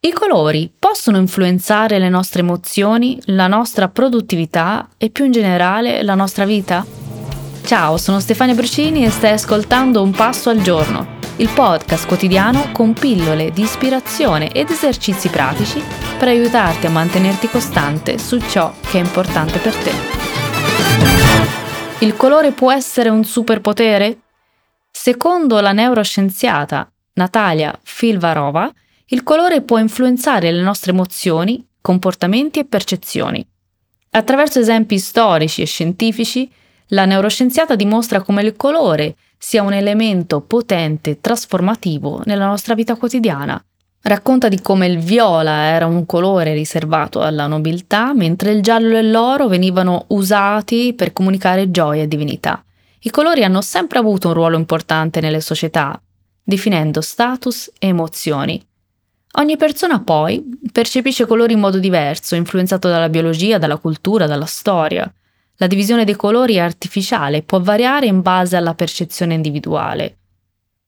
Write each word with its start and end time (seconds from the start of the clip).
I 0.00 0.12
colori 0.12 0.72
possono 0.78 1.16
influenzare 1.16 1.98
le 1.98 2.08
nostre 2.08 2.42
emozioni, 2.42 3.20
la 3.24 3.48
nostra 3.48 3.88
produttività 3.88 4.88
e 4.96 5.10
più 5.10 5.24
in 5.24 5.32
generale 5.32 6.04
la 6.04 6.14
nostra 6.14 6.44
vita? 6.44 6.86
Ciao, 7.64 7.96
sono 7.96 8.20
Stefania 8.20 8.54
Brucini 8.54 9.04
e 9.04 9.10
stai 9.10 9.32
ascoltando 9.32 10.00
Un 10.00 10.12
Passo 10.12 10.50
al 10.50 10.62
Giorno, 10.62 11.16
il 11.38 11.48
podcast 11.48 12.06
quotidiano 12.06 12.70
con 12.70 12.92
pillole 12.92 13.50
di 13.50 13.62
ispirazione 13.62 14.52
ed 14.52 14.70
esercizi 14.70 15.30
pratici 15.30 15.82
per 16.16 16.28
aiutarti 16.28 16.86
a 16.86 16.90
mantenerti 16.90 17.48
costante 17.48 18.18
su 18.18 18.38
ciò 18.38 18.72
che 18.88 19.00
è 19.00 19.02
importante 19.02 19.58
per 19.58 19.74
te. 19.74 19.92
Il 22.06 22.14
colore 22.14 22.52
può 22.52 22.70
essere 22.70 23.08
un 23.08 23.24
superpotere? 23.24 24.18
Secondo 24.92 25.58
la 25.58 25.72
neuroscienziata 25.72 26.88
Natalia 27.14 27.76
Filvarova, 27.82 28.72
il 29.10 29.22
colore 29.22 29.62
può 29.62 29.78
influenzare 29.78 30.50
le 30.50 30.60
nostre 30.60 30.92
emozioni, 30.92 31.66
comportamenti 31.80 32.58
e 32.58 32.64
percezioni. 32.66 33.46
Attraverso 34.10 34.58
esempi 34.58 34.98
storici 34.98 35.62
e 35.62 35.66
scientifici, 35.66 36.50
la 36.88 37.06
neuroscienziata 37.06 37.74
dimostra 37.74 38.22
come 38.22 38.42
il 38.42 38.56
colore 38.56 39.16
sia 39.38 39.62
un 39.62 39.72
elemento 39.72 40.40
potente 40.40 41.10
e 41.10 41.20
trasformativo 41.20 42.22
nella 42.24 42.46
nostra 42.46 42.74
vita 42.74 42.96
quotidiana. 42.96 43.62
Racconta 44.00 44.48
di 44.48 44.60
come 44.60 44.86
il 44.86 44.98
viola 44.98 45.64
era 45.66 45.86
un 45.86 46.04
colore 46.06 46.52
riservato 46.52 47.20
alla 47.20 47.46
nobiltà, 47.46 48.12
mentre 48.14 48.52
il 48.52 48.62
giallo 48.62 48.96
e 48.96 49.02
l'oro 49.02 49.48
venivano 49.48 50.04
usati 50.08 50.92
per 50.94 51.12
comunicare 51.12 51.70
gioia 51.70 52.02
e 52.02 52.08
divinità. 52.08 52.62
I 53.00 53.10
colori 53.10 53.42
hanno 53.42 53.62
sempre 53.62 53.98
avuto 53.98 54.28
un 54.28 54.34
ruolo 54.34 54.56
importante 54.56 55.20
nelle 55.20 55.40
società, 55.40 56.00
definendo 56.42 57.00
status 57.00 57.70
e 57.78 57.88
emozioni. 57.88 58.67
Ogni 59.32 59.56
persona 59.56 60.00
poi 60.00 60.42
percepisce 60.72 61.26
colori 61.26 61.52
in 61.52 61.60
modo 61.60 61.78
diverso, 61.78 62.34
influenzato 62.34 62.88
dalla 62.88 63.08
biologia, 63.08 63.58
dalla 63.58 63.76
cultura, 63.76 64.26
dalla 64.26 64.46
storia. 64.46 65.12
La 65.56 65.66
divisione 65.66 66.04
dei 66.04 66.16
colori 66.16 66.54
è 66.54 66.60
artificiale 66.60 67.38
e 67.38 67.42
può 67.42 67.60
variare 67.60 68.06
in 68.06 68.22
base 68.22 68.56
alla 68.56 68.74
percezione 68.74 69.34
individuale. 69.34 70.16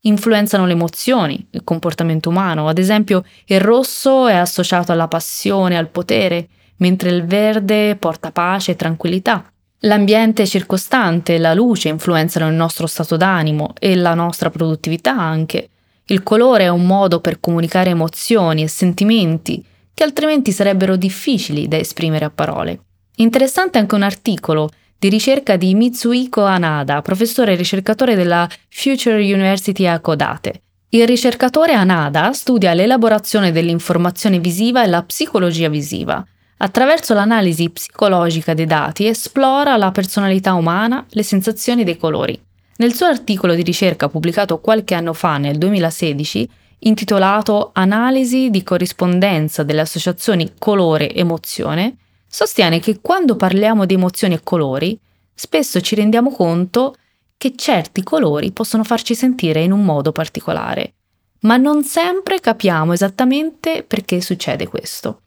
Influenzano 0.00 0.66
le 0.66 0.72
emozioni, 0.72 1.46
il 1.50 1.64
comportamento 1.64 2.28
umano, 2.28 2.68
ad 2.68 2.78
esempio 2.78 3.24
il 3.46 3.60
rosso 3.60 4.26
è 4.26 4.34
associato 4.34 4.92
alla 4.92 5.08
passione, 5.08 5.78
al 5.78 5.88
potere, 5.88 6.48
mentre 6.78 7.10
il 7.10 7.24
verde 7.24 7.96
porta 7.96 8.30
pace 8.30 8.72
e 8.72 8.76
tranquillità. 8.76 9.44
L'ambiente 9.80 10.46
circostante, 10.46 11.38
la 11.38 11.54
luce 11.54 11.88
influenzano 11.88 12.48
il 12.48 12.54
nostro 12.54 12.86
stato 12.86 13.16
d'animo 13.16 13.74
e 13.78 13.94
la 13.94 14.14
nostra 14.14 14.50
produttività 14.50 15.16
anche. 15.16 15.68
Il 16.06 16.22
colore 16.22 16.64
è 16.64 16.68
un 16.68 16.86
modo 16.86 17.20
per 17.20 17.40
comunicare 17.40 17.90
emozioni 17.90 18.62
e 18.62 18.68
sentimenti 18.68 19.64
che 19.94 20.02
altrimenti 20.02 20.52
sarebbero 20.52 20.96
difficili 20.96 21.66
da 21.66 21.78
esprimere 21.78 22.26
a 22.26 22.30
parole. 22.30 22.80
Interessante 23.16 23.78
anche 23.78 23.94
un 23.94 24.02
articolo 24.02 24.68
di 24.98 25.08
ricerca 25.08 25.56
di 25.56 25.74
Mitsuhiko 25.74 26.44
Anada, 26.44 27.00
professore 27.00 27.52
e 27.52 27.56
ricercatore 27.56 28.14
della 28.16 28.46
Future 28.68 29.16
University 29.16 29.86
a 29.86 29.98
Kodate. 30.00 30.60
Il 30.90 31.06
ricercatore 31.06 31.72
Anada 31.72 32.32
studia 32.32 32.74
l'elaborazione 32.74 33.50
dell'informazione 33.50 34.40
visiva 34.40 34.84
e 34.84 34.86
la 34.86 35.02
psicologia 35.02 35.68
visiva. 35.68 36.24
Attraverso 36.58 37.14
l'analisi 37.14 37.70
psicologica 37.70 38.52
dei 38.52 38.66
dati 38.66 39.06
esplora 39.06 39.76
la 39.76 39.90
personalità 39.90 40.54
umana, 40.54 41.04
le 41.08 41.22
sensazioni 41.22 41.82
dei 41.82 41.96
colori. 41.96 42.40
Nel 42.76 42.92
suo 42.92 43.06
articolo 43.06 43.54
di 43.54 43.62
ricerca 43.62 44.08
pubblicato 44.08 44.58
qualche 44.58 44.94
anno 44.94 45.12
fa, 45.12 45.38
nel 45.38 45.58
2016, 45.58 46.48
intitolato 46.80 47.70
Analisi 47.72 48.50
di 48.50 48.64
corrispondenza 48.64 49.62
delle 49.62 49.82
associazioni 49.82 50.54
colore-emozione, 50.58 51.96
sostiene 52.26 52.80
che 52.80 52.98
quando 53.00 53.36
parliamo 53.36 53.86
di 53.86 53.94
emozioni 53.94 54.34
e 54.34 54.40
colori, 54.42 54.98
spesso 55.32 55.80
ci 55.80 55.94
rendiamo 55.94 56.32
conto 56.32 56.96
che 57.36 57.52
certi 57.54 58.02
colori 58.02 58.50
possono 58.50 58.82
farci 58.82 59.14
sentire 59.14 59.62
in 59.62 59.70
un 59.70 59.84
modo 59.84 60.10
particolare, 60.10 60.94
ma 61.42 61.56
non 61.56 61.84
sempre 61.84 62.40
capiamo 62.40 62.92
esattamente 62.92 63.84
perché 63.86 64.20
succede 64.20 64.66
questo. 64.66 65.20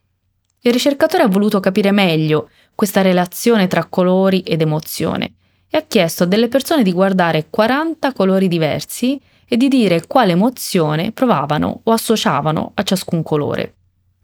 Il 0.61 0.73
ricercatore 0.73 1.23
ha 1.23 1.27
voluto 1.27 1.61
capire 1.61 1.91
meglio 1.91 2.49
questa 2.75 3.01
relazione 3.01 3.67
tra 3.67 3.85
colori 3.85 4.41
ed 4.41 4.59
emozione 4.61 5.31
e 5.69 5.77
ha 5.77 5.83
chiesto 5.87 6.23
a 6.23 6.27
delle 6.27 6.47
persone 6.47 6.83
di 6.83 6.93
guardare 6.93 7.47
40 7.49 8.13
colori 8.13 8.47
diversi 8.47 9.19
e 9.47 9.57
di 9.57 9.67
dire 9.67 10.05
quale 10.07 10.33
emozione 10.33 11.11
provavano 11.11 11.81
o 11.83 11.91
associavano 11.91 12.71
a 12.75 12.83
ciascun 12.83 13.23
colore. 13.23 13.73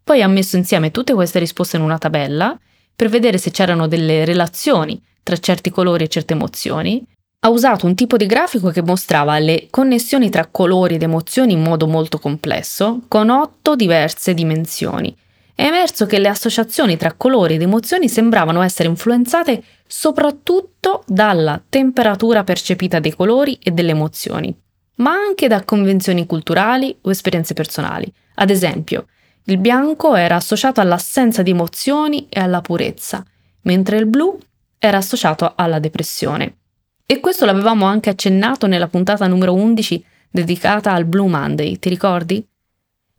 Poi 0.03 0.21
ha 0.21 0.27
messo 0.27 0.57
insieme 0.57 0.91
tutte 0.91 1.13
queste 1.13 1.39
risposte 1.39 1.77
in 1.77 1.83
una 1.83 1.97
tabella 1.97 2.57
per 2.95 3.09
vedere 3.09 3.37
se 3.37 3.51
c'erano 3.51 3.87
delle 3.87 4.25
relazioni 4.25 5.01
tra 5.23 5.37
certi 5.37 5.69
colori 5.69 6.03
e 6.03 6.09
certe 6.09 6.33
emozioni. 6.33 7.03
Ha 7.39 7.49
usato 7.49 7.85
un 7.85 7.95
tipo 7.95 8.17
di 8.17 8.25
grafico 8.25 8.69
che 8.69 8.81
mostrava 8.81 9.39
le 9.39 9.67
connessioni 9.69 10.29
tra 10.29 10.47
colori 10.47 10.95
ed 10.95 11.03
emozioni 11.03 11.53
in 11.53 11.61
modo 11.61 11.87
molto 11.87 12.19
complesso, 12.19 13.01
con 13.07 13.29
otto 13.29 13.75
diverse 13.75 14.33
dimensioni. 14.33 15.15
È 15.55 15.65
emerso 15.65 16.05
che 16.05 16.19
le 16.19 16.29
associazioni 16.29 16.97
tra 16.97 17.13
colori 17.13 17.55
ed 17.55 17.61
emozioni 17.61 18.09
sembravano 18.09 18.61
essere 18.61 18.89
influenzate 18.89 19.63
soprattutto 19.95 21.03
dalla 21.05 21.61
temperatura 21.69 22.43
percepita 22.43 22.99
dei 22.99 23.13
colori 23.15 23.59
e 23.61 23.69
delle 23.69 23.91
emozioni, 23.91 24.53
ma 24.95 25.11
anche 25.11 25.47
da 25.47 25.63
convenzioni 25.63 26.25
culturali 26.25 26.97
o 27.01 27.11
esperienze 27.11 27.53
personali. 27.53 28.11
Ad 28.35 28.49
esempio, 28.49 29.05
il 29.43 29.59
bianco 29.59 30.15
era 30.15 30.35
associato 30.35 30.81
all'assenza 30.81 31.43
di 31.43 31.51
emozioni 31.51 32.25
e 32.27 32.39
alla 32.39 32.61
purezza, 32.61 33.23
mentre 33.61 33.97
il 33.97 34.07
blu 34.07 34.35
era 34.79 34.97
associato 34.97 35.53
alla 35.55 35.77
depressione. 35.77 36.57
E 37.05 37.19
questo 37.19 37.45
l'avevamo 37.45 37.85
anche 37.85 38.09
accennato 38.09 38.65
nella 38.65 38.87
puntata 38.87 39.27
numero 39.27 39.53
11 39.53 40.03
dedicata 40.27 40.91
al 40.91 41.05
Blue 41.05 41.29
Monday, 41.29 41.77
ti 41.77 41.89
ricordi? 41.89 42.43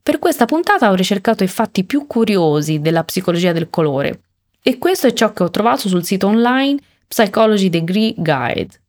Per 0.02 0.18
questa 0.18 0.44
puntata 0.44 0.90
ho 0.90 0.94
ricercato 0.94 1.44
i 1.44 1.48
fatti 1.48 1.84
più 1.84 2.08
curiosi 2.08 2.80
della 2.80 3.04
psicologia 3.04 3.52
del 3.52 3.70
colore 3.70 4.23
e 4.66 4.78
questo 4.78 5.06
è 5.06 5.12
ciò 5.12 5.34
che 5.34 5.42
ho 5.42 5.50
trovato 5.50 5.88
sul 5.88 6.06
sito 6.06 6.26
online 6.26 6.78
Psychology 7.06 7.68
Degree 7.68 8.14
Guide. 8.16 8.80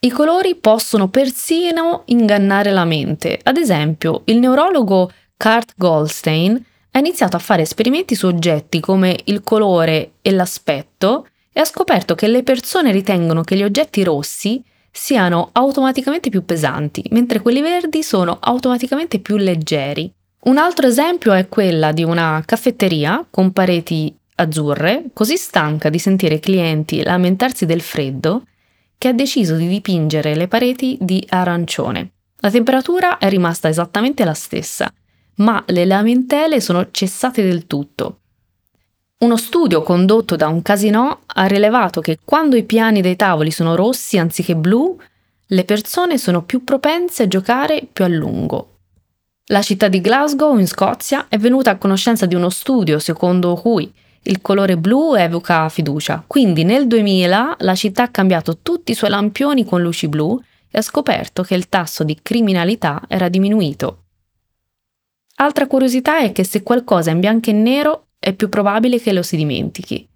I 0.00 0.10
colori 0.10 0.54
possono 0.54 1.08
persino 1.08 2.02
ingannare 2.06 2.70
la 2.70 2.84
mente. 2.84 3.40
Ad 3.42 3.56
esempio, 3.56 4.20
il 4.26 4.38
neurologo 4.38 5.10
Kurt 5.34 5.72
Goldstein 5.76 6.62
ha 6.90 6.98
iniziato 6.98 7.36
a 7.36 7.40
fare 7.40 7.62
esperimenti 7.62 8.14
su 8.14 8.26
oggetti 8.26 8.80
come 8.80 9.18
il 9.24 9.40
colore 9.40 10.12
e 10.20 10.30
l'aspetto 10.30 11.26
e 11.50 11.60
ha 11.60 11.64
scoperto 11.64 12.14
che 12.14 12.28
le 12.28 12.42
persone 12.42 12.92
ritengono 12.92 13.40
che 13.42 13.56
gli 13.56 13.62
oggetti 13.62 14.04
rossi 14.04 14.62
siano 14.90 15.48
automaticamente 15.52 16.28
più 16.28 16.44
pesanti, 16.44 17.02
mentre 17.12 17.40
quelli 17.40 17.62
verdi 17.62 18.02
sono 18.02 18.36
automaticamente 18.38 19.20
più 19.20 19.38
leggeri. 19.38 20.12
Un 20.40 20.58
altro 20.58 20.86
esempio 20.86 21.32
è 21.32 21.48
quella 21.48 21.92
di 21.92 22.04
una 22.04 22.42
caffetteria 22.44 23.26
con 23.28 23.52
pareti 23.52 24.14
azzurre, 24.38 25.06
così 25.12 25.36
stanca 25.36 25.88
di 25.90 25.98
sentire 25.98 26.36
i 26.36 26.40
clienti 26.40 27.02
lamentarsi 27.02 27.66
del 27.66 27.80
freddo, 27.80 28.44
che 28.96 29.08
ha 29.08 29.12
deciso 29.12 29.56
di 29.56 29.68
dipingere 29.68 30.34
le 30.34 30.48
pareti 30.48 30.96
di 31.00 31.24
arancione. 31.28 32.10
La 32.40 32.50
temperatura 32.50 33.18
è 33.18 33.28
rimasta 33.28 33.68
esattamente 33.68 34.24
la 34.24 34.34
stessa, 34.34 34.92
ma 35.36 35.62
le 35.66 35.84
lamentele 35.84 36.60
sono 36.60 36.88
cessate 36.90 37.42
del 37.42 37.66
tutto. 37.66 38.20
Uno 39.18 39.36
studio 39.36 39.82
condotto 39.82 40.36
da 40.36 40.46
un 40.46 40.62
casino 40.62 41.22
ha 41.26 41.46
rilevato 41.46 42.00
che 42.00 42.18
quando 42.24 42.56
i 42.56 42.62
piani 42.62 43.00
dei 43.00 43.16
tavoli 43.16 43.50
sono 43.50 43.74
rossi 43.74 44.18
anziché 44.18 44.54
blu, 44.54 44.96
le 45.46 45.64
persone 45.64 46.18
sono 46.18 46.42
più 46.42 46.62
propense 46.62 47.24
a 47.24 47.28
giocare 47.28 47.88
più 47.90 48.04
a 48.04 48.08
lungo. 48.08 48.74
La 49.46 49.62
città 49.62 49.88
di 49.88 50.00
Glasgow, 50.00 50.58
in 50.58 50.68
Scozia, 50.68 51.26
è 51.28 51.38
venuta 51.38 51.70
a 51.70 51.78
conoscenza 51.78 52.26
di 52.26 52.34
uno 52.34 52.50
studio 52.50 52.98
secondo 52.98 53.54
cui 53.54 53.92
il 54.28 54.42
colore 54.42 54.76
blu 54.76 55.14
evoca 55.14 55.68
fiducia, 55.70 56.22
quindi 56.26 56.62
nel 56.62 56.86
2000 56.86 57.56
la 57.60 57.74
città 57.74 58.04
ha 58.04 58.08
cambiato 58.10 58.58
tutti 58.58 58.92
i 58.92 58.94
suoi 58.94 59.10
lampioni 59.10 59.64
con 59.64 59.80
luci 59.80 60.06
blu 60.06 60.38
e 60.70 60.78
ha 60.78 60.82
scoperto 60.82 61.42
che 61.42 61.54
il 61.54 61.68
tasso 61.68 62.04
di 62.04 62.18
criminalità 62.20 63.02
era 63.08 63.28
diminuito. 63.28 64.04
Altra 65.36 65.66
curiosità 65.66 66.18
è 66.18 66.32
che 66.32 66.44
se 66.44 66.62
qualcosa 66.62 67.10
è 67.10 67.14
in 67.14 67.20
bianco 67.20 67.48
e 67.48 67.54
nero 67.54 68.08
è 68.18 68.34
più 68.34 68.50
probabile 68.50 69.00
che 69.00 69.12
lo 69.12 69.22
si 69.22 69.36
dimentichi. 69.36 70.06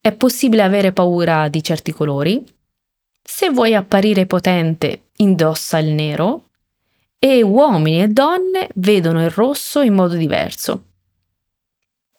È 0.00 0.12
possibile 0.12 0.62
avere 0.62 0.92
paura 0.92 1.48
di 1.48 1.62
certi 1.62 1.90
colori. 1.90 2.44
Se 3.22 3.50
vuoi 3.50 3.74
apparire 3.74 4.26
potente, 4.26 5.08
indossa 5.16 5.78
il 5.78 5.92
nero. 5.94 6.50
E 7.18 7.42
uomini 7.42 8.02
e 8.02 8.08
donne 8.08 8.68
vedono 8.74 9.24
il 9.24 9.30
rosso 9.30 9.80
in 9.80 9.94
modo 9.94 10.14
diverso. 10.14 10.93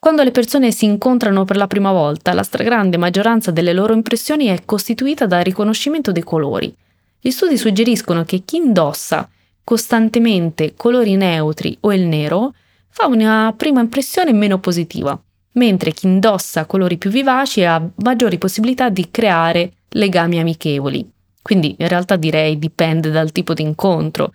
Quando 0.05 0.21
le 0.21 0.29
persone 0.29 0.71
si 0.71 0.85
incontrano 0.85 1.45
per 1.45 1.57
la 1.57 1.65
prima 1.65 1.91
volta, 1.91 2.31
la 2.33 2.43
stragrande 2.43 2.95
maggioranza 2.95 3.49
delle 3.49 3.73
loro 3.73 3.91
impressioni 3.91 4.45
è 4.45 4.63
costituita 4.63 5.25
dal 5.25 5.43
riconoscimento 5.43 6.11
dei 6.11 6.21
colori. 6.21 6.71
Gli 7.19 7.31
studi 7.31 7.57
suggeriscono 7.57 8.23
che 8.23 8.43
chi 8.45 8.57
indossa 8.57 9.27
costantemente 9.63 10.75
colori 10.77 11.15
neutri 11.15 11.75
o 11.79 11.91
il 11.91 12.03
nero 12.03 12.53
fa 12.87 13.07
una 13.07 13.51
prima 13.57 13.81
impressione 13.81 14.31
meno 14.31 14.59
positiva 14.59 15.19
mentre 15.53 15.91
chi 15.91 16.05
indossa 16.05 16.65
colori 16.65 16.97
più 16.97 17.09
vivaci 17.09 17.63
ha 17.63 17.81
maggiori 18.03 18.37
possibilità 18.37 18.89
di 18.89 19.09
creare 19.09 19.71
legami 19.89 20.37
amichevoli. 20.37 21.03
Quindi 21.41 21.77
in 21.79 21.87
realtà 21.87 22.15
direi 22.15 22.59
dipende 22.59 23.09
dal 23.09 23.31
tipo 23.31 23.55
di 23.55 23.63
incontro. 23.63 24.33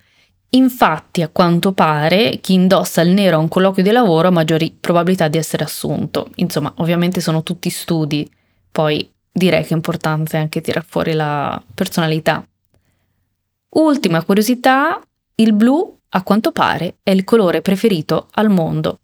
Infatti, 0.53 1.21
a 1.21 1.29
quanto 1.29 1.71
pare, 1.71 2.39
chi 2.41 2.53
indossa 2.53 3.01
il 3.01 3.11
nero 3.11 3.37
a 3.37 3.39
un 3.39 3.47
colloquio 3.47 3.85
di 3.85 3.91
lavoro 3.91 4.27
ha 4.27 4.31
maggiori 4.31 4.75
probabilità 4.77 5.29
di 5.29 5.37
essere 5.37 5.63
assunto. 5.63 6.29
Insomma, 6.35 6.73
ovviamente 6.77 7.21
sono 7.21 7.41
tutti 7.41 7.69
studi, 7.69 8.29
poi 8.69 9.09
direi 9.31 9.63
che 9.63 9.69
è 9.69 9.75
importante 9.75 10.35
anche 10.35 10.59
tirar 10.59 10.83
fuori 10.85 11.13
la 11.13 11.61
personalità. 11.73 12.45
Ultima 13.69 14.23
curiosità, 14.25 14.99
il 15.35 15.53
blu, 15.53 15.97
a 16.09 16.23
quanto 16.23 16.51
pare, 16.51 16.95
è 17.01 17.11
il 17.11 17.23
colore 17.23 17.61
preferito 17.61 18.27
al 18.31 18.49
mondo. 18.49 18.99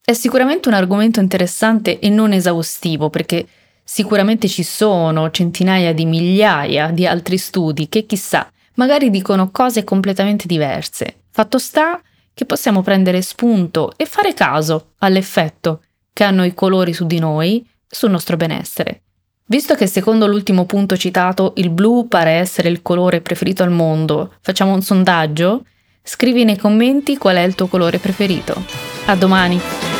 È 0.00 0.12
sicuramente 0.12 0.66
un 0.66 0.74
argomento 0.74 1.20
interessante 1.20 2.00
e 2.00 2.08
non 2.08 2.32
esaustivo 2.32 3.08
perché 3.08 3.46
sicuramente 3.84 4.48
ci 4.48 4.64
sono 4.64 5.30
centinaia 5.30 5.94
di 5.94 6.06
migliaia 6.06 6.90
di 6.90 7.06
altri 7.06 7.38
studi 7.38 7.88
che 7.88 8.04
chissà, 8.04 8.50
magari 8.76 9.10
dicono 9.10 9.50
cose 9.50 9.84
completamente 9.84 10.46
diverse. 10.46 11.22
Fatto 11.30 11.58
sta 11.58 12.00
che 12.32 12.44
possiamo 12.44 12.82
prendere 12.82 13.22
spunto 13.22 13.92
e 13.96 14.06
fare 14.06 14.34
caso 14.34 14.92
all'effetto 14.98 15.82
che 16.12 16.24
hanno 16.24 16.44
i 16.44 16.54
colori 16.54 16.92
su 16.92 17.06
di 17.06 17.18
noi 17.18 17.68
sul 17.86 18.10
nostro 18.10 18.36
benessere. 18.36 19.02
Visto 19.48 19.74
che 19.74 19.86
secondo 19.86 20.26
l'ultimo 20.26 20.64
punto 20.64 20.96
citato 20.96 21.52
il 21.56 21.70
blu 21.70 22.08
pare 22.08 22.32
essere 22.32 22.68
il 22.68 22.82
colore 22.82 23.20
preferito 23.20 23.62
al 23.62 23.70
mondo, 23.70 24.34
facciamo 24.40 24.72
un 24.72 24.82
sondaggio? 24.82 25.64
Scrivi 26.02 26.44
nei 26.44 26.56
commenti 26.56 27.16
qual 27.16 27.36
è 27.36 27.42
il 27.42 27.54
tuo 27.54 27.68
colore 27.68 27.98
preferito. 27.98 28.64
A 29.06 29.14
domani! 29.14 29.95